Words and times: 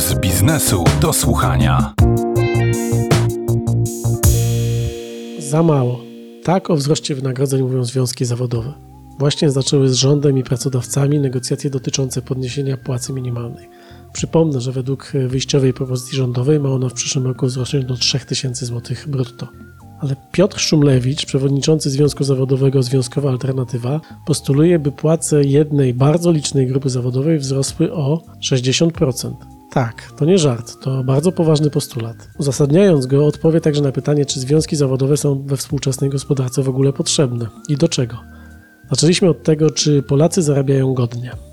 z 0.00 0.14
biznesu 0.14 0.84
do 1.00 1.12
słuchania. 1.12 1.94
Za 5.38 5.62
mało. 5.62 6.00
Tak 6.44 6.70
o 6.70 6.76
wzroście 6.76 7.14
wynagrodzeń 7.14 7.62
mówią 7.62 7.84
związki 7.84 8.24
zawodowe. 8.24 8.72
Właśnie 9.18 9.50
zaczęły 9.50 9.88
z 9.88 9.94
rządem 9.94 10.38
i 10.38 10.42
pracodawcami 10.42 11.18
negocjacje 11.18 11.70
dotyczące 11.70 12.22
podniesienia 12.22 12.76
płacy 12.76 13.12
minimalnej. 13.12 13.68
Przypomnę, 14.12 14.60
że 14.60 14.72
według 14.72 15.12
wyjściowej 15.28 15.72
propozycji 15.72 16.16
rządowej 16.16 16.60
ma 16.60 16.68
ona 16.68 16.88
w 16.88 16.94
przyszłym 16.94 17.26
roku 17.26 17.46
wzrosnąć 17.46 17.84
do 17.84 17.96
3000 17.96 18.66
zł 18.66 18.96
brutto. 19.06 19.48
Ale 20.00 20.16
Piotr 20.32 20.60
Szumlewicz, 20.60 21.26
przewodniczący 21.26 21.90
Związku 21.90 22.24
Zawodowego 22.24 22.82
Związkowa 22.82 23.30
Alternatywa, 23.30 24.00
postuluje, 24.26 24.78
by 24.78 24.92
płace 24.92 25.44
jednej 25.44 25.94
bardzo 25.94 26.32
licznej 26.32 26.66
grupy 26.66 26.90
zawodowej 26.90 27.38
wzrosły 27.38 27.92
o 27.92 28.22
60%. 28.42 29.59
Tak, 29.70 30.12
to 30.16 30.24
nie 30.24 30.38
żart, 30.38 30.80
to 30.80 31.04
bardzo 31.04 31.32
poważny 31.32 31.70
postulat. 31.70 32.28
Uzasadniając 32.38 33.06
go, 33.06 33.26
odpowie 33.26 33.60
także 33.60 33.82
na 33.82 33.92
pytanie, 33.92 34.26
czy 34.26 34.40
związki 34.40 34.76
zawodowe 34.76 35.16
są 35.16 35.42
we 35.46 35.56
współczesnej 35.56 36.10
gospodarce 36.10 36.62
w 36.62 36.68
ogóle 36.68 36.92
potrzebne 36.92 37.46
i 37.68 37.76
do 37.76 37.88
czego. 37.88 38.16
Zaczęliśmy 38.90 39.28
od 39.28 39.42
tego, 39.42 39.70
czy 39.70 40.02
Polacy 40.02 40.42
zarabiają 40.42 40.94
godnie. 40.94 41.49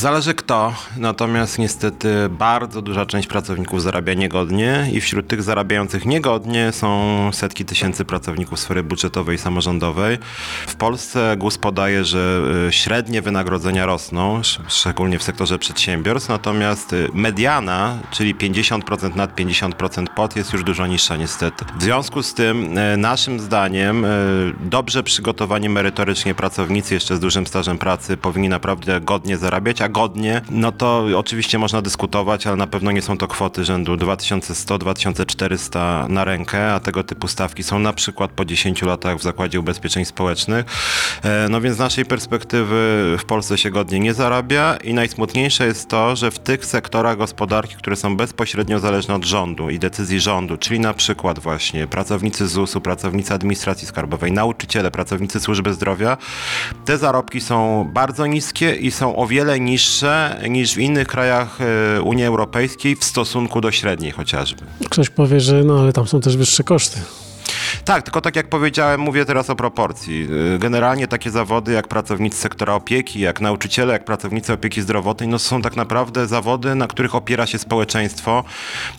Zależy 0.00 0.34
kto, 0.34 0.74
natomiast 0.96 1.58
niestety 1.58 2.28
bardzo 2.30 2.82
duża 2.82 3.06
część 3.06 3.28
pracowników 3.28 3.82
zarabia 3.82 4.14
niegodnie 4.14 4.90
i 4.92 5.00
wśród 5.00 5.28
tych 5.28 5.42
zarabiających 5.42 6.06
niegodnie 6.06 6.72
są 6.72 7.30
setki 7.32 7.64
tysięcy 7.64 8.04
pracowników 8.04 8.60
sfery 8.60 8.82
budżetowej 8.82 9.36
i 9.36 9.38
samorządowej. 9.38 10.18
W 10.66 10.74
Polsce 10.74 11.36
GUS 11.38 11.58
podaje, 11.58 12.04
że 12.04 12.42
y, 12.68 12.72
średnie 12.72 13.22
wynagrodzenia 13.22 13.86
rosną, 13.86 14.40
szczególnie 14.68 15.18
w 15.18 15.22
sektorze 15.22 15.58
przedsiębiorstw, 15.58 16.28
natomiast 16.28 16.92
y, 16.92 17.08
mediana, 17.14 17.98
czyli 18.10 18.34
50% 18.34 19.16
nad 19.16 19.36
50% 19.36 20.06
pod 20.16 20.36
jest 20.36 20.52
już 20.52 20.64
dużo 20.64 20.86
niższa 20.86 21.16
niestety. 21.16 21.64
W 21.78 21.82
związku 21.82 22.22
z 22.22 22.34
tym 22.34 22.78
y, 22.78 22.96
naszym 22.96 23.40
zdaniem 23.40 24.06
dobrze 24.60 25.02
przygotowani 25.02 25.68
merytorycznie 25.68 26.34
pracownicy 26.34 26.94
jeszcze 26.94 27.16
z 27.16 27.20
dużym 27.20 27.46
stażem 27.46 27.78
pracy 27.78 28.16
powinni 28.16 28.48
naprawdę 28.48 29.00
godnie 29.00 29.36
zarabiać, 29.36 29.82
a 29.82 29.89
godnie, 29.90 30.40
no 30.50 30.72
to 30.72 31.06
oczywiście 31.16 31.58
można 31.58 31.82
dyskutować, 31.82 32.46
ale 32.46 32.56
na 32.56 32.66
pewno 32.66 32.92
nie 32.92 33.02
są 33.02 33.18
to 33.18 33.28
kwoty 33.28 33.64
rzędu 33.64 33.96
2100-2400 33.96 36.08
na 36.08 36.24
rękę, 36.24 36.74
a 36.74 36.80
tego 36.80 37.04
typu 37.04 37.28
stawki 37.28 37.62
są 37.62 37.78
na 37.78 37.92
przykład 37.92 38.30
po 38.30 38.44
10 38.44 38.82
latach 38.82 39.18
w 39.18 39.22
Zakładzie 39.22 39.60
Ubezpieczeń 39.60 40.04
Społecznych. 40.04 40.66
E, 41.22 41.46
no 41.50 41.60
więc 41.60 41.76
z 41.76 41.78
naszej 41.78 42.04
perspektywy 42.04 43.16
w 43.18 43.24
Polsce 43.24 43.58
się 43.58 43.70
godnie 43.70 44.00
nie 44.00 44.14
zarabia 44.14 44.76
i 44.76 44.94
najsmutniejsze 44.94 45.66
jest 45.66 45.88
to, 45.88 46.16
że 46.16 46.30
w 46.30 46.38
tych 46.38 46.66
sektorach 46.66 47.16
gospodarki, 47.16 47.74
które 47.74 47.96
są 47.96 48.16
bezpośrednio 48.16 48.78
zależne 48.78 49.14
od 49.14 49.24
rządu 49.24 49.70
i 49.70 49.78
decyzji 49.78 50.20
rządu, 50.20 50.56
czyli 50.56 50.80
na 50.80 50.94
przykład 50.94 51.38
właśnie 51.38 51.86
pracownicy 51.86 52.48
ZUS-u, 52.48 52.80
pracownicy 52.80 53.34
administracji 53.34 53.86
skarbowej, 53.86 54.32
nauczyciele, 54.32 54.90
pracownicy 54.90 55.40
służby 55.40 55.74
zdrowia, 55.74 56.16
te 56.84 56.98
zarobki 56.98 57.40
są 57.40 57.90
bardzo 57.92 58.26
niskie 58.26 58.74
i 58.74 58.90
są 58.90 59.16
o 59.16 59.26
wiele 59.26 59.60
niższe 59.60 59.79
niższe 59.80 60.40
niż 60.50 60.74
w 60.74 60.78
innych 60.78 61.08
krajach 61.08 61.58
e, 61.60 62.02
Unii 62.02 62.24
Europejskiej 62.24 62.96
w 62.96 63.04
stosunku 63.04 63.60
do 63.60 63.70
średniej 63.70 64.10
chociażby. 64.10 64.62
Ktoś 64.90 65.10
powie, 65.10 65.40
że 65.40 65.64
no 65.64 65.80
ale 65.80 65.92
tam 65.92 66.06
są 66.06 66.20
też 66.20 66.36
wyższe 66.36 66.64
koszty. 66.64 67.00
Tak, 67.90 68.02
tylko 68.02 68.20
tak 68.20 68.36
jak 68.36 68.48
powiedziałem, 68.48 69.00
mówię 69.00 69.24
teraz 69.24 69.50
o 69.50 69.56
proporcji. 69.56 70.28
Y, 70.54 70.58
generalnie 70.58 71.08
takie 71.08 71.30
zawody 71.30 71.72
jak 71.72 71.88
pracownicy 71.88 72.38
sektora 72.38 72.74
opieki, 72.74 73.20
jak 73.20 73.40
nauczyciele, 73.40 73.92
jak 73.92 74.04
pracownicy 74.04 74.52
opieki 74.52 74.82
zdrowotnej, 74.82 75.28
no 75.28 75.38
są 75.38 75.62
tak 75.62 75.76
naprawdę 75.76 76.26
zawody, 76.26 76.74
na 76.74 76.86
których 76.86 77.14
opiera 77.14 77.46
się 77.46 77.58
społeczeństwo. 77.58 78.44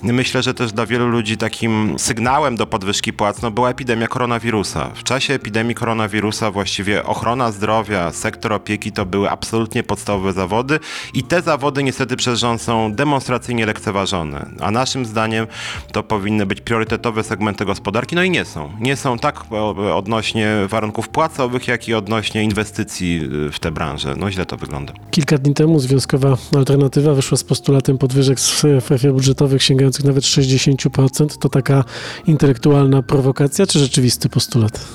Myślę, 0.03 0.43
że 0.43 0.53
też 0.53 0.71
dla 0.71 0.85
wielu 0.85 1.07
ludzi 1.07 1.37
takim 1.37 1.99
sygnałem 1.99 2.55
do 2.55 2.67
podwyżki 2.67 3.13
płac 3.13 3.41
no, 3.41 3.51
była 3.51 3.69
epidemia 3.69 4.07
koronawirusa. 4.07 4.89
W 4.95 5.03
czasie 5.03 5.33
epidemii 5.33 5.75
koronawirusa 5.75 6.51
właściwie 6.51 7.05
ochrona 7.05 7.51
zdrowia, 7.51 8.11
sektor 8.11 8.53
opieki 8.53 8.91
to 8.91 9.05
były 9.05 9.29
absolutnie 9.29 9.83
podstawowe 9.83 10.33
zawody 10.33 10.79
i 11.13 11.23
te 11.23 11.41
zawody 11.41 11.83
niestety 11.83 12.15
przez 12.15 12.39
rząd 12.39 12.61
są 12.61 12.93
demonstracyjnie 12.93 13.65
lekceważone. 13.65 14.45
A 14.61 14.71
naszym 14.71 15.05
zdaniem 15.05 15.47
to 15.91 16.03
powinny 16.03 16.45
być 16.45 16.61
priorytetowe 16.61 17.23
segmenty 17.23 17.65
gospodarki, 17.65 18.15
no 18.15 18.23
i 18.23 18.29
nie 18.29 18.45
są 18.45 18.80
nie 18.81 18.95
są 18.95 19.19
tak 19.19 19.45
odnośnie 19.93 20.55
warunków 20.69 21.09
płacowych, 21.09 21.67
jak 21.67 21.87
i 21.87 21.93
odnośnie 21.93 22.43
inwestycji 22.43 23.29
y, 23.47 23.51
w 23.51 23.59
tę 23.59 23.71
branżę. 23.71 24.15
No 24.17 24.31
źle 24.31 24.45
to 24.45 24.57
wygląda. 24.57 24.93
Kilka 25.11 25.37
dni 25.37 25.53
temu 25.53 25.79
Związkowa 25.79 26.37
Alternatywa 26.55 27.13
wyszła 27.13 27.37
z 27.37 27.43
postulatem 27.43 27.97
podwyżek 27.97 28.39
w 28.39 28.41
strefie 28.41 29.11
budżetowych 29.11 29.63
sięgających 29.63 30.05
nawet 30.05 30.23
60%. 30.23 31.37
To 31.37 31.49
taka 31.49 31.83
intelektualna 32.27 33.01
prowokacja, 33.01 33.67
czy 33.67 33.79
rzeczywisty 33.79 34.29
postulat? 34.29 34.87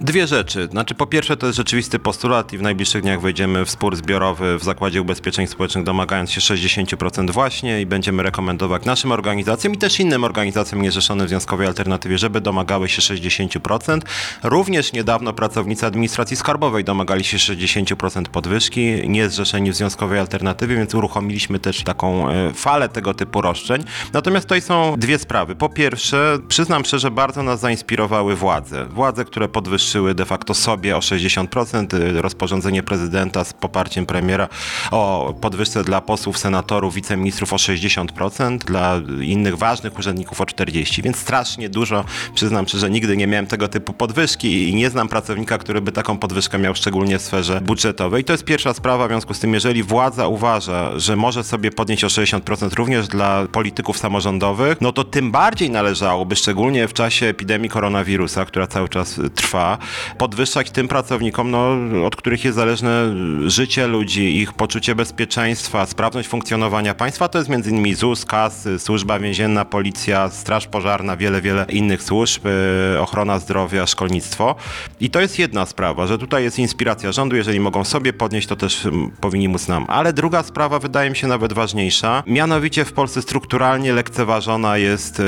Dwie 0.00 0.26
rzeczy. 0.26 0.68
Znaczy, 0.70 0.94
po 0.94 1.06
pierwsze, 1.06 1.36
to 1.36 1.46
jest 1.46 1.56
rzeczywisty 1.56 1.98
postulat 1.98 2.52
i 2.52 2.58
w 2.58 2.62
najbliższych 2.62 3.02
dniach 3.02 3.20
wejdziemy 3.20 3.64
w 3.64 3.70
spór 3.70 3.96
zbiorowy 3.96 4.58
w 4.58 4.64
Zakładzie 4.64 5.02
Ubezpieczeń 5.02 5.46
Społecznych, 5.46 5.84
domagając 5.84 6.30
się 6.30 6.40
60% 6.40 7.30
właśnie 7.30 7.80
i 7.80 7.86
będziemy 7.86 8.22
rekomendować 8.22 8.84
naszym 8.84 9.12
organizacjom 9.12 9.74
i 9.74 9.78
też 9.78 10.00
innym 10.00 10.24
organizacjom 10.24 10.82
niezrzeszonym 10.82 11.26
w 11.26 11.28
Związkowej 11.28 11.66
Alternatywie, 11.66 12.18
żeby 12.18 12.40
domagały 12.40 12.88
się 12.88 13.02
60%. 13.02 14.00
Również 14.42 14.92
niedawno 14.92 15.32
pracownicy 15.32 15.86
administracji 15.86 16.36
skarbowej 16.36 16.84
domagali 16.84 17.24
się 17.24 17.36
60% 17.36 18.22
podwyżki, 18.22 19.08
niezrzeszeni 19.08 19.72
w 19.72 19.74
Związkowej 19.74 20.18
Alternatywie, 20.18 20.76
więc 20.76 20.94
uruchomiliśmy 20.94 21.58
też 21.58 21.82
taką 21.82 22.30
e, 22.30 22.52
falę 22.54 22.88
tego 22.88 23.14
typu 23.14 23.40
roszczeń. 23.40 23.84
Natomiast 24.12 24.46
tutaj 24.46 24.60
są 24.60 24.94
dwie 24.98 25.18
sprawy. 25.18 25.54
Po 25.54 25.68
pierwsze, 25.68 26.38
przyznam 26.48 26.84
szczerze, 26.84 27.10
bardzo 27.10 27.42
nas 27.42 27.60
zainspirowały 27.60 28.36
władze. 28.36 28.86
Władze, 28.86 29.24
które 29.24 29.48
podwyższyły 29.48 29.91
podwyższyły 29.92 30.14
de 30.14 30.24
facto 30.24 30.54
sobie 30.54 30.96
o 30.96 31.00
60%. 31.00 31.94
Y, 31.94 32.22
rozporządzenie 32.22 32.82
prezydenta 32.82 33.44
z 33.44 33.52
poparciem 33.52 34.06
premiera 34.06 34.48
o 34.90 35.34
podwyżce 35.40 35.84
dla 35.84 36.00
posłów, 36.00 36.38
senatorów, 36.38 36.94
wiceministrów 36.94 37.52
o 37.52 37.56
60%, 37.56 38.58
dla 38.58 39.00
innych 39.20 39.58
ważnych 39.58 39.98
urzędników 39.98 40.40
o 40.40 40.44
40%, 40.44 41.02
więc 41.02 41.16
strasznie 41.16 41.68
dużo. 41.68 42.04
Przyznam 42.34 42.68
szczerze, 42.68 42.90
nigdy 42.90 43.16
nie 43.16 43.26
miałem 43.26 43.46
tego 43.46 43.68
typu 43.68 43.92
podwyżki 43.92 44.68
i 44.68 44.74
nie 44.74 44.90
znam 44.90 45.08
pracownika, 45.08 45.58
który 45.58 45.80
by 45.80 45.92
taką 45.92 46.18
podwyżkę 46.18 46.58
miał 46.58 46.74
szczególnie 46.74 47.18
w 47.18 47.22
sferze 47.22 47.60
budżetowej. 47.60 48.24
To 48.24 48.32
jest 48.32 48.44
pierwsza 48.44 48.74
sprawa, 48.74 49.06
w 49.06 49.10
związku 49.10 49.34
z 49.34 49.38
tym, 49.38 49.54
jeżeli 49.54 49.82
władza 49.82 50.26
uważa, 50.26 50.98
że 50.98 51.16
może 51.16 51.44
sobie 51.44 51.70
podnieść 51.70 52.04
o 52.04 52.08
60% 52.08 52.74
również 52.74 53.08
dla 53.08 53.46
polityków 53.52 53.98
samorządowych, 53.98 54.80
no 54.80 54.92
to 54.92 55.04
tym 55.04 55.30
bardziej 55.30 55.70
należałoby, 55.70 56.36
szczególnie 56.36 56.88
w 56.88 56.92
czasie 56.92 57.26
epidemii 57.26 57.70
koronawirusa, 57.70 58.44
która 58.44 58.66
cały 58.66 58.88
czas 58.88 59.20
trwa, 59.34 59.71
podwyższać 60.18 60.70
tym 60.70 60.88
pracownikom, 60.88 61.50
no, 61.50 61.76
od 62.06 62.16
których 62.16 62.44
jest 62.44 62.56
zależne 62.56 63.14
życie 63.46 63.86
ludzi, 63.86 64.36
ich 64.36 64.52
poczucie 64.52 64.94
bezpieczeństwa, 64.94 65.86
sprawność 65.86 66.28
funkcjonowania 66.28 66.94
państwa. 66.94 67.28
To 67.28 67.38
jest 67.38 67.50
m.in. 67.50 67.96
ZUS, 67.96 68.24
KAS, 68.24 68.68
Służba 68.78 69.18
Więzienna, 69.18 69.64
Policja, 69.64 70.28
Straż 70.30 70.66
Pożarna, 70.66 71.16
wiele, 71.16 71.40
wiele 71.40 71.66
innych 71.68 72.02
służb, 72.02 72.46
y, 72.46 73.00
ochrona 73.00 73.38
zdrowia, 73.38 73.86
szkolnictwo. 73.86 74.54
I 75.00 75.10
to 75.10 75.20
jest 75.20 75.38
jedna 75.38 75.66
sprawa, 75.66 76.06
że 76.06 76.18
tutaj 76.18 76.44
jest 76.44 76.58
inspiracja 76.58 77.12
rządu. 77.12 77.36
Jeżeli 77.36 77.60
mogą 77.60 77.84
sobie 77.84 78.12
podnieść, 78.12 78.48
to 78.48 78.56
też 78.56 78.88
powinni 79.20 79.48
móc 79.48 79.68
nam. 79.68 79.86
Ale 79.88 80.12
druga 80.12 80.42
sprawa 80.42 80.78
wydaje 80.78 81.10
mi 81.10 81.16
się 81.16 81.26
nawet 81.26 81.52
ważniejsza. 81.52 82.22
Mianowicie 82.26 82.84
w 82.84 82.92
Polsce 82.92 83.22
strukturalnie 83.22 83.92
lekceważona 83.92 84.78
jest, 84.78 85.20
y, 85.20 85.24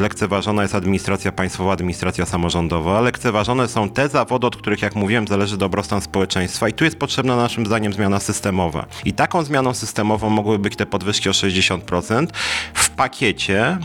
lekceważona 0.00 0.62
jest 0.62 0.74
administracja 0.74 1.32
państwowa, 1.32 1.72
administracja 1.72 2.26
samorządowa. 2.26 3.00
Lekceważone 3.00 3.68
są 3.74 3.90
te 3.90 4.08
zawody, 4.08 4.46
od 4.46 4.56
których, 4.56 4.82
jak 4.82 4.94
mówiłem, 4.94 5.28
zależy 5.28 5.56
dobrostan 5.56 6.00
społeczeństwa 6.00 6.68
i 6.68 6.72
tu 6.72 6.84
jest 6.84 6.96
potrzebna 6.96 7.36
naszym 7.36 7.66
zdaniem 7.66 7.92
zmiana 7.92 8.20
systemowa. 8.20 8.86
I 9.04 9.12
taką 9.12 9.44
zmianą 9.44 9.74
systemową 9.74 10.30
mogłyby 10.30 10.58
być 10.58 10.76
te 10.76 10.86
podwyżki 10.86 11.28
o 11.28 11.32
60% 11.32 12.26
w 12.74 12.90
pakiecie 12.90 13.60
e, 13.60 13.76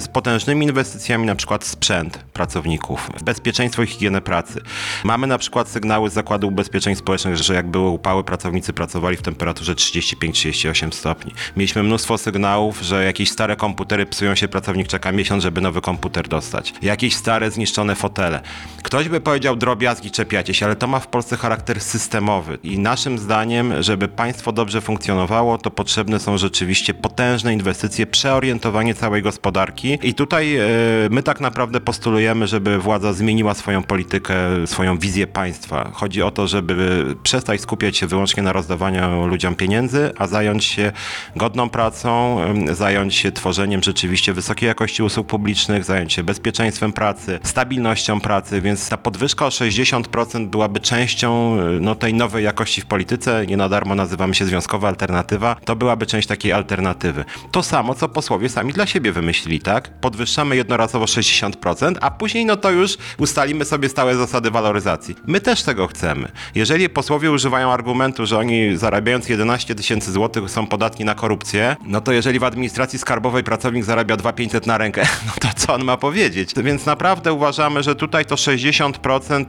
z 0.00 0.08
potężnymi 0.08 0.66
inwestycjami, 0.66 1.26
na 1.26 1.34
przykład 1.34 1.64
sprzęt 1.64 2.18
pracowników, 2.32 3.10
w 3.16 3.22
bezpieczeństwo 3.22 3.82
i 3.82 3.86
higienę 3.86 4.20
pracy. 4.20 4.60
Mamy 5.04 5.26
na 5.26 5.38
przykład 5.38 5.68
sygnały 5.68 6.10
z 6.10 6.12
Zakładu 6.12 6.48
Ubezpieczeń 6.48 6.94
Społecznych, 6.94 7.36
że 7.36 7.54
jak 7.54 7.66
były 7.66 7.88
upały, 7.88 8.24
pracownicy 8.24 8.72
pracowali 8.72 9.16
w 9.16 9.22
temperaturze 9.22 9.74
35-38 9.74 10.92
stopni. 10.92 11.32
Mieliśmy 11.56 11.82
mnóstwo 11.82 12.18
sygnałów, 12.18 12.80
że 12.80 13.04
jakieś 13.04 13.30
stare 13.30 13.56
komputery 13.56 14.06
psują 14.06 14.34
się, 14.34 14.48
pracownik 14.48 14.88
czeka 14.88 15.12
miesiąc, 15.12 15.42
żeby 15.42 15.60
nowy 15.60 15.80
komputer 15.80 16.28
dostać. 16.28 16.74
Jakieś 16.82 17.16
stare, 17.16 17.50
zniszczone 17.50 17.94
fotele. 17.94 18.40
Ktoś 18.82 19.08
by 19.08 19.17
by 19.18 19.24
powiedział 19.24 19.56
drobiazgi, 19.56 20.10
czepiacie 20.10 20.54
się, 20.54 20.66
ale 20.66 20.76
to 20.76 20.86
ma 20.86 21.00
w 21.00 21.06
Polsce 21.06 21.36
charakter 21.36 21.80
systemowy 21.80 22.58
i 22.62 22.78
naszym 22.78 23.18
zdaniem, 23.18 23.82
żeby 23.82 24.08
państwo 24.08 24.52
dobrze 24.52 24.80
funkcjonowało, 24.80 25.58
to 25.58 25.70
potrzebne 25.70 26.18
są 26.18 26.38
rzeczywiście 26.38 26.94
potężne 26.94 27.54
inwestycje, 27.54 28.06
przeorientowanie 28.06 28.94
całej 28.94 29.22
gospodarki 29.22 29.98
i 30.02 30.14
tutaj 30.14 30.56
e, 30.56 30.66
my 31.10 31.22
tak 31.22 31.40
naprawdę 31.40 31.80
postulujemy, 31.80 32.46
żeby 32.46 32.78
władza 32.78 33.12
zmieniła 33.12 33.54
swoją 33.54 33.82
politykę, 33.82 34.36
swoją 34.66 34.98
wizję 34.98 35.26
państwa. 35.26 35.90
Chodzi 35.92 36.22
o 36.22 36.30
to, 36.30 36.48
żeby 36.48 37.06
przestać 37.22 37.60
skupiać 37.60 37.96
się 37.96 38.06
wyłącznie 38.06 38.42
na 38.42 38.52
rozdawaniu 38.52 39.26
ludziom 39.26 39.54
pieniędzy, 39.54 40.12
a 40.18 40.26
zająć 40.26 40.64
się 40.64 40.92
godną 41.36 41.70
pracą, 41.70 42.40
zająć 42.72 43.14
się 43.14 43.32
tworzeniem 43.32 43.82
rzeczywiście 43.82 44.32
wysokiej 44.32 44.66
jakości 44.66 45.02
usług 45.02 45.26
publicznych, 45.26 45.84
zająć 45.84 46.12
się 46.12 46.22
bezpieczeństwem 46.22 46.92
pracy, 46.92 47.38
stabilnością 47.42 48.20
pracy, 48.20 48.60
więc 48.60 48.88
ta 48.88 48.96
podwyżka 49.08 49.46
o 49.46 49.48
60% 49.48 50.46
byłaby 50.46 50.80
częścią 50.80 51.58
y, 51.60 51.80
no, 51.80 51.94
tej 51.94 52.14
nowej 52.14 52.44
jakości 52.44 52.80
w 52.80 52.86
polityce. 52.86 53.46
Nie 53.46 53.56
na 53.56 53.68
darmo 53.68 53.94
nazywamy 53.94 54.34
się 54.34 54.44
Związkowa 54.44 54.88
Alternatywa. 54.88 55.56
To 55.64 55.76
byłaby 55.76 56.06
część 56.06 56.28
takiej 56.28 56.52
alternatywy. 56.52 57.24
To 57.50 57.62
samo, 57.62 57.94
co 57.94 58.08
posłowie 58.08 58.48
sami 58.48 58.72
dla 58.72 58.86
siebie 58.86 59.12
wymyślili, 59.12 59.60
tak? 59.60 60.00
Podwyższamy 60.00 60.56
jednorazowo 60.56 61.04
60%, 61.04 61.94
a 62.00 62.10
później 62.10 62.46
no 62.46 62.56
to 62.56 62.70
już 62.70 62.96
ustalimy 63.18 63.64
sobie 63.64 63.88
stałe 63.88 64.16
zasady 64.16 64.50
waloryzacji. 64.50 65.14
My 65.26 65.40
też 65.40 65.62
tego 65.62 65.86
chcemy. 65.86 66.28
Jeżeli 66.54 66.88
posłowie 66.88 67.30
używają 67.30 67.72
argumentu, 67.72 68.26
że 68.26 68.38
oni 68.38 68.76
zarabiając 68.76 69.28
11 69.28 69.74
tysięcy 69.74 70.12
złotych 70.12 70.50
są 70.50 70.66
podatni 70.66 71.04
na 71.04 71.14
korupcję, 71.14 71.76
no 71.86 72.00
to 72.00 72.12
jeżeli 72.12 72.38
w 72.38 72.44
administracji 72.44 72.98
skarbowej 72.98 73.44
pracownik 73.44 73.84
zarabia 73.84 74.16
2500 74.16 74.66
na 74.66 74.78
rękę, 74.78 75.02
no 75.26 75.32
to 75.40 75.48
co 75.56 75.74
on 75.74 75.84
ma 75.84 75.96
powiedzieć? 75.96 76.54
Więc 76.56 76.86
naprawdę 76.86 77.32
uważamy, 77.32 77.82
że 77.82 77.94
tutaj 77.94 78.24
to 78.24 78.34
60% 78.34 78.97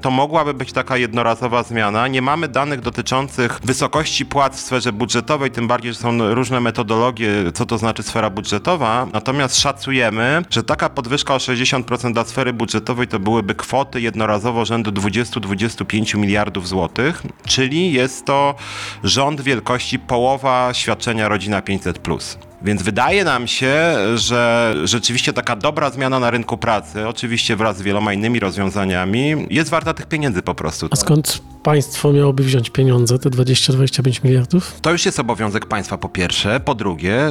to 0.01 0.11
mogłaby 0.11 0.53
być 0.53 0.73
taka 0.73 0.97
jednorazowa 0.97 1.63
zmiana. 1.63 2.07
Nie 2.07 2.21
mamy 2.21 2.47
danych 2.47 2.79
dotyczących 2.79 3.59
wysokości 3.63 4.25
płac 4.25 4.57
w 4.57 4.59
sferze 4.59 4.91
budżetowej, 4.93 5.51
tym 5.51 5.67
bardziej, 5.67 5.93
że 5.93 5.99
są 5.99 6.33
różne 6.33 6.59
metodologie, 6.59 7.29
co 7.53 7.65
to 7.65 7.77
znaczy 7.77 8.03
sfera 8.03 8.29
budżetowa. 8.29 9.07
Natomiast 9.13 9.59
szacujemy, 9.59 10.41
że 10.49 10.63
taka 10.63 10.89
podwyżka 10.89 11.35
o 11.35 11.37
60% 11.37 12.13
dla 12.13 12.25
sfery 12.25 12.53
budżetowej 12.53 13.07
to 13.07 13.19
byłyby 13.19 13.55
kwoty 13.55 14.01
jednorazowo 14.01 14.65
rzędu 14.65 14.91
20-25 14.91 16.17
miliardów 16.17 16.67
złotych, 16.67 17.23
czyli 17.47 17.93
jest 17.93 18.25
to 18.25 18.55
rząd 19.03 19.41
wielkości 19.41 19.99
połowa 19.99 20.73
świadczenia 20.73 21.27
Rodzina 21.27 21.61
500+. 21.61 22.48
Więc 22.61 22.83
wydaje 22.83 23.23
nam 23.23 23.47
się, 23.47 23.95
że 24.15 24.75
rzeczywiście 24.83 25.33
taka 25.33 25.55
dobra 25.55 25.89
zmiana 25.89 26.19
na 26.19 26.29
rynku 26.29 26.57
pracy, 26.57 27.07
oczywiście 27.07 27.55
wraz 27.55 27.77
z 27.77 27.81
wieloma 27.81 28.13
innymi 28.13 28.39
rozwiązaniami, 28.39 29.47
jest 29.49 29.69
warta 29.69 29.93
tych 29.93 30.05
pieniędzy 30.05 30.41
po 30.41 30.55
prostu. 30.55 30.87
A 30.91 30.95
skąd 30.95 31.41
państwo 31.63 32.13
miałoby 32.13 32.43
wziąć 32.43 32.69
pieniądze, 32.69 33.19
te 33.19 33.29
20-25 33.29 34.23
miliardów? 34.23 34.79
To 34.81 34.91
już 34.91 35.05
jest 35.05 35.19
obowiązek 35.19 35.65
państwa 35.65 35.97
po 35.97 36.09
pierwsze. 36.09 36.59
Po 36.59 36.75
drugie, 36.75 37.29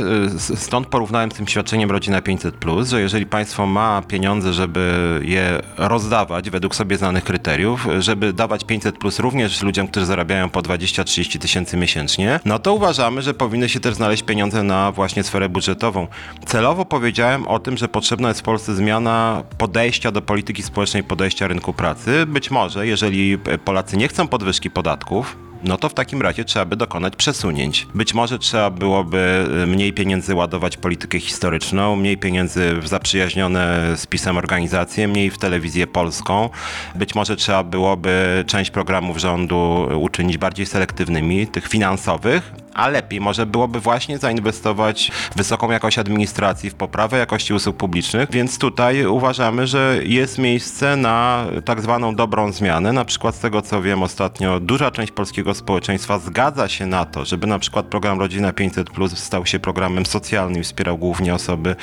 y, 0.51 0.57
stąd 0.57 0.87
porównałem 0.87 1.33
z 1.33 1.35
tym 1.35 1.49
świadczeniem 1.49 1.91
Rodzina 1.91 2.23
500, 2.23 2.55
że 2.85 3.01
jeżeli 3.01 3.27
państwo 3.27 3.67
ma 3.67 4.03
pieniądze, 4.09 4.53
żeby 4.53 5.21
je 5.23 5.63
rozdawać 5.77 6.51
według 6.51 6.75
sobie 6.75 6.97
znanych 6.97 7.25
kryteriów, 7.25 7.87
żeby 7.99 8.33
dawać 8.33 8.65
500 8.65 8.95
również 9.19 9.63
ludziom, 9.63 9.89
którzy 9.89 10.07
zarabiają 10.07 10.51
po 10.51 10.61
20-30 10.61 11.39
tysięcy 11.39 11.77
miesięcznie, 11.77 12.41
no 12.45 12.59
to 12.59 12.75
uważamy, 12.75 13.23
że 13.23 13.35
powinny 13.35 13.69
się 13.69 13.81
też 13.81 13.95
znaleźć 13.95 14.23
pieniądze 14.23 14.63
na 14.63 14.93
właśnie 14.93 15.23
sferę 15.23 15.49
budżetową. 15.49 16.07
Celowo 16.47 16.85
powiedziałem 16.85 17.49
o 17.49 17.59
tym, 17.59 17.77
że 17.77 17.89
potrzebna 17.89 18.29
jest 18.29 18.41
w 18.41 18.43
Polsce 18.43 18.75
zmiana 18.75 19.43
podejścia 19.59 20.13
do 20.13 20.23
polityki 20.23 20.63
społecznej, 20.63 21.05
podejścia 21.05 21.49
rynku 21.49 21.73
pracy. 21.73 22.27
Być 22.27 22.51
może, 22.51 22.87
jeżeli 22.87 23.39
e, 23.45 23.59
Polacy 23.59 23.97
nie 23.97 24.09
chcą 24.09 24.18
podwyżki 24.27 24.71
podatków, 24.71 25.37
no 25.65 25.77
to 25.77 25.89
w 25.89 25.95
takim 25.95 26.23
razie 26.23 26.45
trzeba 26.45 26.65
by 26.65 26.77
dokonać 26.77 27.17
przesunięć. 27.17 27.87
Być 27.95 28.15
może 28.15 28.39
trzeba 28.39 28.71
byłoby 28.71 29.47
y, 29.63 29.67
mniej 29.67 29.93
pieniędzy 29.93 30.35
ładować 30.35 30.77
politykę 30.77 31.21
historyczną, 31.21 31.97
mniej 31.97 32.19
pieniędzy 32.19 32.75
w 32.81 32.89
zaprzyjaźnione 32.89 33.93
z 33.97 34.07
pisem 34.07 34.37
organizacje, 34.37 35.09
mniej 35.09 35.31
w 35.31 35.39
telewizję 35.39 35.87
polską. 35.87 36.51
Być 36.95 37.15
może 37.15 37.37
trzeba 37.37 37.63
byłoby 37.65 38.45
część 38.47 38.71
programów 38.71 39.19
rządu 39.19 39.89
uczynić 40.01 40.39
bardziej 40.39 40.67
selektywnymi, 40.67 41.47
tych 41.47 41.69
finansowych, 41.69 42.53
a 42.79 42.89
lepiej 42.89 43.21
może 43.21 43.47
byłoby 43.47 43.81
właśnie 43.81 44.19
zainwestować 44.19 45.11
w 45.33 45.37
wysoką 45.37 45.71
jakość 45.71 45.99
administracji, 45.99 46.71
w 46.71 46.75
poprawę 46.75 47.19
jakości 47.19 47.55
usług 47.55 47.77
publicznych, 47.77 48.31
więc 48.31 48.59
tutaj 48.59 49.07
uważamy, 49.07 49.67
że 49.67 50.01
jest 50.05 50.39
miejsce 50.39 50.97
na 50.97 51.47
tak 51.65 51.81
zwaną 51.81 52.15
dobrą 52.15 52.53
zmianę. 52.53 52.93
Na 52.93 53.05
przykład 53.05 53.35
z 53.35 53.41
tego 53.41 53.63
co 53.63 53.83
wiem 53.83 54.03
ostatnio 54.03 54.61
duża 54.61 54.91
część 54.91 55.13
polskiego 55.13 55.55
społeczeństwa 55.55 56.19
zgadza 56.19 56.69
się 56.69 56.87
na 56.87 57.05
to, 57.05 57.25
żeby 57.25 57.47
na 57.47 57.59
przykład 57.59 57.87
program 57.87 58.21
Rodzina 58.21 58.53
500 58.53 58.91
Plus 58.91 59.19
stał 59.19 59.47
się 59.47 59.59
programem 59.59 60.07
socjalnym 60.07 60.63
wspierał 60.63 60.99
głównie 60.99 61.35
osoby 61.35 61.77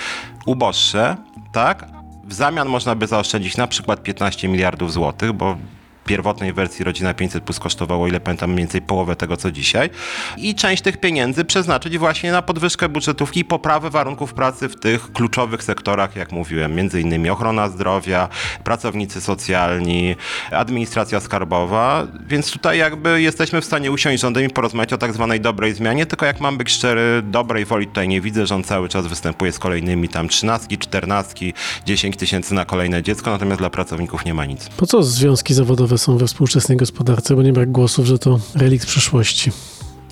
uboższe, 0.46 1.18
tak? 1.52 1.88
W 2.24 2.34
zamian 2.34 2.68
można 2.68 2.96
by 2.96 3.08
zaoszczędzić 3.08 3.58
na 3.58 3.68
przykład 3.68 4.04
15 4.04 4.48
miliardów 4.48 4.94
złotych, 4.94 5.34
bo 5.34 5.58
pierwotnej 6.06 6.54
wersji 6.54 6.86
Rodzina 6.86 7.14
500 7.14 7.44
Plus 7.44 7.60
kosztowało, 7.60 8.08
ile 8.08 8.20
pamiętam, 8.20 8.50
mniej 8.50 8.60
więcej 8.60 8.82
połowę 8.82 9.16
tego, 9.16 9.38
co 9.38 9.52
dzisiaj. 9.52 9.90
I 10.38 10.56
część 10.56 10.84
tych 10.84 10.98
pieniędzy 10.98 11.46
przeznaczyć 11.46 11.98
właśnie 11.98 12.32
na 12.32 12.42
podwyżkę 12.42 12.90
budżetówki 12.90 13.40
i 13.40 13.46
poprawę 13.46 13.90
warunków 13.90 14.34
pracy 14.34 14.70
w 14.70 14.76
tych 14.76 15.12
kluczowych 15.12 15.64
sektorach, 15.64 16.16
jak 16.16 16.32
mówiłem, 16.32 16.76
między 16.76 17.02
innymi 17.02 17.30
ochrona 17.30 17.70
zdrowia, 17.70 18.30
pracownicy 18.64 19.22
socjalni, 19.22 20.16
administracja 20.52 21.20
skarbowa, 21.20 22.08
więc 22.28 22.52
tutaj 22.52 22.78
jakby 22.78 23.22
jesteśmy 23.22 23.62
w 23.62 23.66
stanie 23.66 23.92
usiąść 23.92 24.20
z 24.20 24.22
rządem 24.22 24.44
i 24.44 24.50
porozmawiać 24.50 24.94
o 24.94 24.98
tak 24.98 25.14
zwanej 25.14 25.42
dobrej 25.42 25.74
zmianie, 25.74 26.06
tylko 26.06 26.26
jak 26.26 26.40
mam 26.40 26.58
być 26.58 26.72
szczery, 26.72 27.22
dobrej 27.24 27.66
woli 27.66 27.88
tutaj 27.88 28.08
nie 28.08 28.22
widzę, 28.22 28.48
rząd 28.48 28.66
cały 28.66 28.90
czas 28.90 29.08
występuje 29.08 29.52
z 29.52 29.60
kolejnymi 29.60 30.10
tam 30.10 30.28
trzynastki, 30.28 30.78
czternastki, 30.78 31.54
10 31.86 32.18
tysięcy 32.18 32.54
na 32.54 32.66
kolejne 32.66 33.04
dziecko, 33.04 33.32
natomiast 33.32 33.62
dla 33.62 33.70
pracowników 33.70 34.26
nie 34.26 34.34
ma 34.34 34.46
nic. 34.46 34.70
Po 34.70 34.86
co 34.86 35.04
związki 35.04 35.54
zawodowe 35.54 35.95
są 35.98 36.18
we 36.18 36.28
współczesnej 36.28 36.78
gospodarce, 36.78 37.36
bo 37.36 37.44
nie 37.44 37.54
brak 37.54 37.72
głosów, 37.72 38.06
że 38.06 38.20
to 38.20 38.40
relikt 38.56 38.86
przeszłości. 38.86 39.52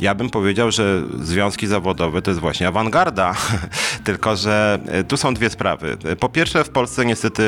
Ja 0.03 0.15
bym 0.15 0.29
powiedział, 0.29 0.71
że 0.71 1.01
związki 1.19 1.67
zawodowe 1.67 2.21
to 2.21 2.31
jest 2.31 2.41
właśnie 2.41 2.67
awangarda, 2.67 3.35
tylko 4.05 4.35
że 4.35 4.79
e, 4.87 5.03
tu 5.03 5.17
są 5.17 5.33
dwie 5.33 5.49
sprawy. 5.49 5.97
Po 6.19 6.29
pierwsze, 6.29 6.63
w 6.63 6.69
Polsce 6.69 7.05
niestety 7.05 7.43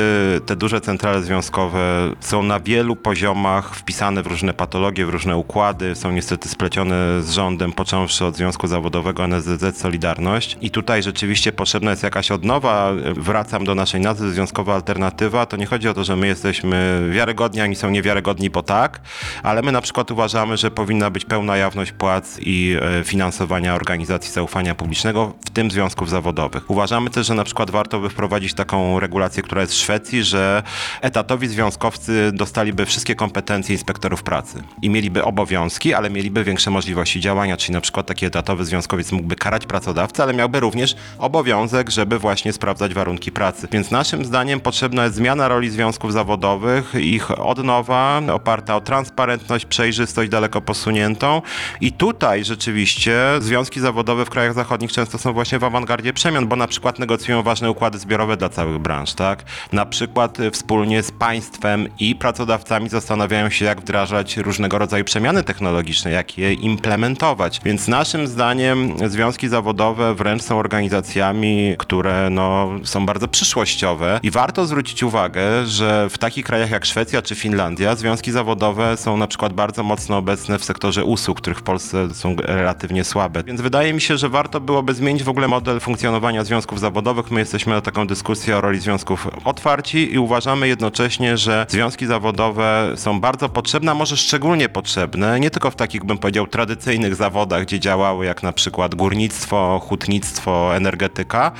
te 0.46 0.56
duże 0.56 0.80
centrale 0.80 1.22
związkowe 1.22 2.12
są 2.20 2.42
na 2.42 2.60
wielu 2.60 2.96
poziomach 2.96 3.74
wpisane 3.74 4.22
w 4.22 4.26
różne 4.26 4.54
patologie, 4.54 5.06
w 5.06 5.08
różne 5.08 5.36
układy, 5.36 5.94
są 5.94 6.12
niestety 6.12 6.48
splecione 6.48 7.22
z 7.22 7.30
rządem, 7.30 7.72
począwszy 7.72 8.24
od 8.24 8.36
Związku 8.36 8.66
Zawodowego 8.66 9.24
NSZZ 9.24 9.78
Solidarność. 9.78 10.58
I 10.60 10.70
tutaj 10.70 11.02
rzeczywiście 11.02 11.52
potrzebna 11.52 11.90
jest 11.90 12.02
jakaś 12.02 12.30
odnowa. 12.30 12.92
Wracam 13.16 13.64
do 13.64 13.74
naszej 13.74 14.00
nazwy 14.00 14.32
Związkowa 14.32 14.74
Alternatywa. 14.74 15.46
To 15.46 15.56
nie 15.56 15.66
chodzi 15.66 15.88
o 15.88 15.94
to, 15.94 16.04
że 16.04 16.16
my 16.16 16.26
jesteśmy 16.26 17.08
wiarygodni, 17.12 17.60
ani 17.60 17.76
są 17.76 17.90
niewiarygodni, 17.90 18.50
bo 18.50 18.62
tak, 18.62 19.00
ale 19.42 19.62
my 19.62 19.72
na 19.72 19.80
przykład 19.80 20.10
uważamy, 20.10 20.56
że 20.56 20.70
powinna 20.70 21.10
być 21.10 21.24
pełna 21.24 21.56
jawność 21.56 21.92
płac 21.92 22.45
i 22.46 22.76
e, 23.00 23.04
finansowania 23.04 23.74
organizacji 23.74 24.32
zaufania 24.32 24.74
publicznego, 24.74 25.34
w 25.46 25.50
tym 25.50 25.70
związków 25.70 26.10
zawodowych. 26.10 26.70
Uważamy 26.70 27.10
też, 27.10 27.26
że 27.26 27.34
na 27.34 27.44
przykład 27.44 27.70
warto 27.70 28.00
by 28.00 28.10
wprowadzić 28.10 28.54
taką 28.54 29.00
regulację, 29.00 29.42
która 29.42 29.60
jest 29.60 29.72
w 29.72 29.76
Szwecji, 29.76 30.24
że 30.24 30.62
etatowi 31.00 31.48
związkowcy 31.48 32.30
dostaliby 32.34 32.86
wszystkie 32.86 33.14
kompetencje 33.14 33.74
inspektorów 33.74 34.22
pracy 34.22 34.62
i 34.82 34.90
mieliby 34.90 35.24
obowiązki, 35.24 35.94
ale 35.94 36.10
mieliby 36.10 36.44
większe 36.44 36.70
możliwości 36.70 37.20
działania, 37.20 37.56
czyli 37.56 37.72
na 37.72 37.80
przykład 37.80 38.06
taki 38.06 38.26
etatowy 38.26 38.64
związkowiec 38.64 39.12
mógłby 39.12 39.36
karać 39.36 39.66
pracodawcę, 39.66 40.22
ale 40.22 40.34
miałby 40.34 40.60
również 40.60 40.96
obowiązek, 41.18 41.90
żeby 41.90 42.18
właśnie 42.18 42.52
sprawdzać 42.52 42.94
warunki 42.94 43.32
pracy. 43.32 43.68
Więc 43.72 43.90
naszym 43.90 44.24
zdaniem 44.24 44.60
potrzebna 44.60 45.04
jest 45.04 45.16
zmiana 45.16 45.48
roli 45.48 45.70
związków 45.70 46.12
zawodowych, 46.12 46.94
ich 46.94 47.30
odnowa 47.40 48.22
oparta 48.32 48.76
o 48.76 48.80
transparentność, 48.80 49.66
przejrzystość 49.66 50.30
daleko 50.30 50.60
posuniętą 50.60 51.42
i 51.80 51.92
tutaj 51.92 52.25
rzeczywiście 52.34 53.18
związki 53.40 53.80
zawodowe 53.80 54.24
w 54.24 54.30
krajach 54.30 54.54
zachodnich 54.54 54.92
często 54.92 55.18
są 55.18 55.32
właśnie 55.32 55.58
w 55.58 55.64
awangardzie 55.64 56.12
przemian, 56.12 56.48
bo 56.48 56.56
na 56.56 56.66
przykład 56.66 56.98
negocjują 56.98 57.42
ważne 57.42 57.70
układy 57.70 57.98
zbiorowe 57.98 58.36
dla 58.36 58.48
całych 58.48 58.78
branż, 58.78 59.14
tak? 59.14 59.44
Na 59.72 59.86
przykład 59.86 60.40
y, 60.40 60.50
wspólnie 60.50 61.02
z 61.02 61.10
państwem 61.10 61.88
i 61.98 62.14
pracodawcami 62.14 62.88
zastanawiają 62.88 63.50
się, 63.50 63.64
jak 63.64 63.80
wdrażać 63.80 64.36
różnego 64.36 64.78
rodzaju 64.78 65.04
przemiany 65.04 65.42
technologiczne, 65.42 66.10
jak 66.10 66.38
je 66.38 66.52
implementować. 66.52 67.60
Więc 67.64 67.88
naszym 67.88 68.26
zdaniem 68.26 68.96
związki 69.08 69.48
zawodowe 69.48 70.14
wręcz 70.14 70.42
są 70.42 70.58
organizacjami, 70.58 71.74
które 71.78 72.30
no, 72.30 72.70
są 72.84 73.06
bardzo 73.06 73.28
przyszłościowe 73.28 74.20
i 74.22 74.30
warto 74.30 74.66
zwrócić 74.66 75.02
uwagę, 75.02 75.66
że 75.66 76.10
w 76.10 76.18
takich 76.18 76.44
krajach 76.46 76.70
jak 76.70 76.84
Szwecja 76.86 77.22
czy 77.22 77.34
Finlandia 77.34 77.96
związki 77.96 78.32
zawodowe 78.32 78.96
są 78.96 79.16
na 79.16 79.26
przykład 79.26 79.52
bardzo 79.52 79.82
mocno 79.82 80.16
obecne 80.16 80.58
w 80.58 80.64
sektorze 80.64 81.04
usług, 81.04 81.40
których 81.40 81.58
w 81.58 81.62
Polsce 81.62 82.08
są 82.16 82.36
relatywnie 82.36 83.04
słabe. 83.04 83.42
Więc 83.44 83.60
wydaje 83.60 83.92
mi 83.92 84.00
się, 84.00 84.16
że 84.16 84.28
warto 84.28 84.60
byłoby 84.60 84.94
zmienić 84.94 85.22
w 85.22 85.28
ogóle 85.28 85.48
model 85.48 85.80
funkcjonowania 85.80 86.44
związków 86.44 86.80
zawodowych. 86.80 87.30
My 87.30 87.40
jesteśmy 87.40 87.72
na 87.72 87.80
taką 87.80 88.06
dyskusję 88.06 88.56
o 88.56 88.60
roli 88.60 88.80
związków 88.80 89.28
otwarci 89.44 90.14
i 90.14 90.18
uważamy 90.18 90.68
jednocześnie, 90.68 91.36
że 91.36 91.66
związki 91.68 92.06
zawodowe 92.06 92.92
są 92.96 93.20
bardzo 93.20 93.48
potrzebne, 93.48 93.92
a 93.92 93.94
może 93.94 94.16
szczególnie 94.16 94.68
potrzebne, 94.68 95.40
nie 95.40 95.50
tylko 95.50 95.70
w 95.70 95.76
takich, 95.76 96.04
bym 96.04 96.18
powiedział, 96.18 96.46
tradycyjnych 96.46 97.14
zawodach, 97.14 97.62
gdzie 97.62 97.80
działały 97.80 98.26
jak 98.26 98.42
na 98.42 98.52
przykład 98.52 98.94
górnictwo, 98.94 99.80
hutnictwo, 99.84 100.76
energetyka, 100.76 101.52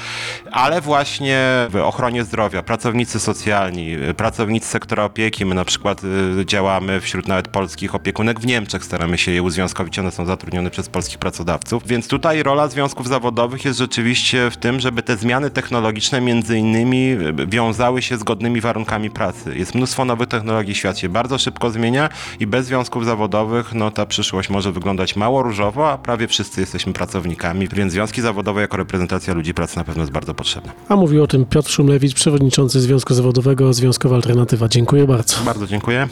ale 0.53 0.81
właśnie 0.81 1.67
w 1.71 1.77
ochronie 1.77 2.25
zdrowia, 2.25 2.63
pracownicy 2.63 3.21
socjalni, 3.21 3.97
pracownicy 4.17 4.69
sektora 4.69 5.05
opieki. 5.05 5.45
My 5.45 5.55
na 5.55 5.65
przykład 5.65 6.03
y, 6.05 6.47
działamy 6.47 7.01
wśród 7.01 7.29
nawet 7.29 7.49
polskich 7.49 7.95
opiekunek 7.95 8.41
w 8.41 8.47
Niemczech, 8.47 8.85
staramy 8.85 9.19
się 9.19 9.33
je 9.33 9.43
uzwiązkowić, 9.43 9.99
one 9.99 10.11
są 10.11 10.25
zatrudnione 10.27 10.46
przez 10.71 10.89
polskich 10.89 11.19
pracodawców. 11.19 11.87
Więc 11.87 12.09
tutaj 12.09 12.43
rola 12.43 12.69
związków 12.69 13.09
zawodowych 13.09 13.65
jest 13.65 13.79
rzeczywiście 13.79 14.51
w 14.51 14.57
tym, 14.57 14.81
żeby 14.81 15.03
te 15.03 15.17
zmiany 15.17 15.51
technologiczne 15.51 16.21
między 16.21 16.59
innymi 16.59 17.11
y, 17.41 17.47
wiązały 17.47 18.03
się 18.03 18.17
z 18.17 18.23
godnymi 18.23 18.61
warunkami 18.61 19.11
pracy. 19.11 19.59
Jest 19.59 19.75
mnóstwo 19.75 20.05
nowych 20.05 20.29
technologii, 20.29 20.75
świat 20.75 20.99
się 20.99 21.09
bardzo 21.09 21.39
szybko 21.39 21.71
zmienia 21.71 22.09
i 22.41 22.47
bez 22.47 22.67
związków 22.67 23.05
zawodowych 23.05 23.75
no 23.75 23.91
ta 23.91 24.07
przyszłość 24.07 24.51
może 24.51 24.73
wyglądać 24.73 25.17
mało 25.17 25.43
różowo, 25.43 25.91
a 25.91 25.99
prawie 25.99 26.29
wszyscy 26.29 26.61
jesteśmy 26.61 26.93
pracownikami, 26.93 27.69
więc 27.69 27.93
związki 27.93 28.23
zawodowe 28.23 28.61
jako 28.61 28.77
reprezentacja 28.77 29.35
ludzi 29.35 29.55
pracy 29.55 29.77
na 29.77 29.85
pewno 29.85 30.03
jest 30.03 30.13
bardzo 30.13 30.35
potrzebna. 30.35 30.73
A 30.89 30.97
mówił 30.97 31.23
o 31.23 31.27
tym 31.27 31.45
Piotr 31.45 31.71
Szumlewicz, 31.71 32.15
przewodniczący 32.15 32.81
Związku 32.81 33.15
Zawodowego 33.15 33.73
Związkowa 33.73 34.17
Alternatywa. 34.17 34.69
Dziękuję 34.69 35.07
bardzo. 35.07 35.37
Bardzo 35.45 35.67
dziękuję. 35.67 36.09